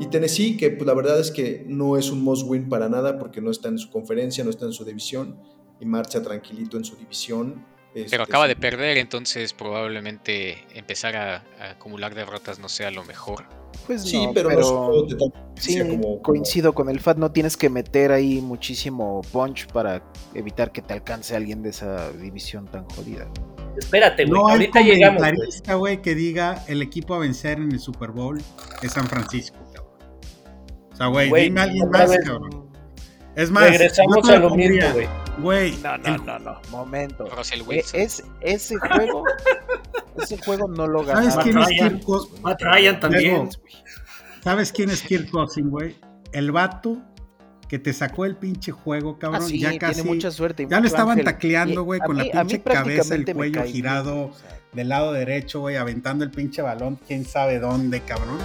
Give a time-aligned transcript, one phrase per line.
[0.00, 3.18] Y Tennessee, que pues, la verdad es que no es un must win para nada
[3.18, 5.38] porque no está en su conferencia, no está en su división
[5.80, 7.64] y marcha tranquilito en su división.
[7.92, 13.04] Pero Este, acaba de perder, entonces probablemente empezar a, a acumular derrotas no sea lo
[13.04, 13.44] mejor.
[13.86, 14.92] Pues Sí, no, pero, no
[15.56, 20.02] Sí, como- como- coincido con el FAT, no tienes que meter ahí muchísimo punch para
[20.34, 23.28] evitar que te alcance alguien de esa división tan jodida.
[23.78, 24.40] Espérate, güey.
[24.40, 25.18] No hay Ahorita llegamos.
[25.18, 25.30] güey.
[25.32, 28.40] comentarista, güey, que diga el equipo a vencer en el Super Bowl
[28.82, 29.58] es San Francisco.
[30.94, 32.64] O sea, güey, dime a alguien más, vez cabrón.
[33.36, 35.08] Es más, Regresamos a lo mismo, güey.
[35.38, 37.26] Güey, No, no, el- no, no, momento.
[37.70, 37.78] E-.
[37.92, 39.24] Es, ese juego,
[40.22, 41.42] ese juego no lo ¿Sabes ganaron.
[41.42, 41.88] quién es Ryan.
[41.90, 42.40] Kirk Cousins?
[42.42, 43.48] Matt Ryan también.
[44.44, 45.96] ¿Sabes quién es Kirk Cousins, güey?
[46.32, 46.98] El vato
[47.68, 49.42] que te sacó el pinche juego, Ah, cabrón.
[49.48, 49.94] sí, ya casi.
[50.02, 50.68] tiene mucha suerte.
[50.70, 51.24] ya lo estaban ángel.
[51.24, 55.58] tacleando, güey, con mí- la pinche cabeza, el cuello girado o sea, del lado derecho,
[55.60, 58.38] güey, aventando el pinche balón, quién sabe dónde, cabrón.